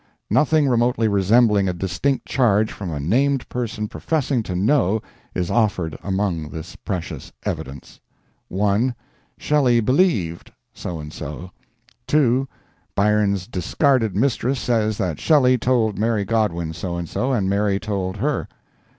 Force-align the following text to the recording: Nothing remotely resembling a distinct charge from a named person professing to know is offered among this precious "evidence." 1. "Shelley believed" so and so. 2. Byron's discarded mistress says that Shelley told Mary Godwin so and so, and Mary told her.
Nothing 0.31 0.67
remotely 0.67 1.07
resembling 1.07 1.69
a 1.69 1.73
distinct 1.73 2.25
charge 2.25 2.71
from 2.71 2.89
a 2.89 2.99
named 2.99 3.47
person 3.49 3.87
professing 3.87 4.41
to 4.41 4.55
know 4.55 5.03
is 5.35 5.51
offered 5.51 5.95
among 6.01 6.49
this 6.49 6.75
precious 6.75 7.31
"evidence." 7.45 7.99
1. 8.47 8.95
"Shelley 9.37 9.79
believed" 9.79 10.51
so 10.73 10.99
and 10.99 11.13
so. 11.13 11.51
2. 12.07 12.47
Byron's 12.95 13.45
discarded 13.45 14.15
mistress 14.15 14.59
says 14.59 14.97
that 14.97 15.19
Shelley 15.19 15.59
told 15.59 15.99
Mary 15.99 16.25
Godwin 16.25 16.73
so 16.73 16.95
and 16.97 17.07
so, 17.07 17.31
and 17.31 17.47
Mary 17.47 17.79
told 17.79 18.17
her. 18.17 18.47